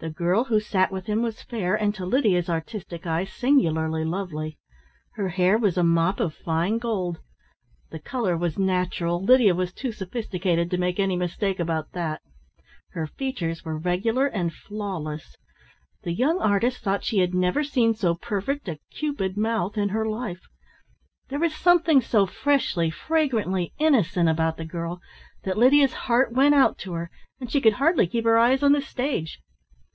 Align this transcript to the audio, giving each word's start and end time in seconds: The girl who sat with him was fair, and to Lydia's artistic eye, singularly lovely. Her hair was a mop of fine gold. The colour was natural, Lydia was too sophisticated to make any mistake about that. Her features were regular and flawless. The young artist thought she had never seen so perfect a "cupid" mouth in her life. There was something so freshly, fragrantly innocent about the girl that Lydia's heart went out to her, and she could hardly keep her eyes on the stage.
The 0.00 0.10
girl 0.10 0.46
who 0.46 0.58
sat 0.58 0.90
with 0.90 1.06
him 1.06 1.22
was 1.22 1.40
fair, 1.42 1.76
and 1.76 1.94
to 1.94 2.04
Lydia's 2.04 2.48
artistic 2.50 3.06
eye, 3.06 3.22
singularly 3.24 4.04
lovely. 4.04 4.58
Her 5.12 5.28
hair 5.28 5.56
was 5.56 5.78
a 5.78 5.84
mop 5.84 6.18
of 6.18 6.34
fine 6.34 6.78
gold. 6.78 7.20
The 7.92 8.00
colour 8.00 8.36
was 8.36 8.58
natural, 8.58 9.22
Lydia 9.22 9.54
was 9.54 9.72
too 9.72 9.92
sophisticated 9.92 10.68
to 10.72 10.78
make 10.78 10.98
any 10.98 11.14
mistake 11.14 11.60
about 11.60 11.92
that. 11.92 12.22
Her 12.90 13.06
features 13.06 13.64
were 13.64 13.78
regular 13.78 14.26
and 14.26 14.52
flawless. 14.52 15.36
The 16.02 16.12
young 16.12 16.40
artist 16.40 16.82
thought 16.82 17.04
she 17.04 17.18
had 17.18 17.32
never 17.32 17.62
seen 17.62 17.94
so 17.94 18.16
perfect 18.16 18.66
a 18.66 18.80
"cupid" 18.90 19.36
mouth 19.36 19.78
in 19.78 19.90
her 19.90 20.08
life. 20.08 20.42
There 21.28 21.38
was 21.38 21.54
something 21.54 22.00
so 22.02 22.26
freshly, 22.26 22.90
fragrantly 22.90 23.72
innocent 23.78 24.28
about 24.28 24.56
the 24.56 24.64
girl 24.64 25.00
that 25.44 25.56
Lydia's 25.56 25.92
heart 26.10 26.32
went 26.32 26.56
out 26.56 26.78
to 26.78 26.94
her, 26.94 27.12
and 27.40 27.48
she 27.48 27.60
could 27.60 27.74
hardly 27.74 28.08
keep 28.08 28.24
her 28.24 28.36
eyes 28.38 28.60
on 28.60 28.72
the 28.72 28.82
stage. 28.82 29.38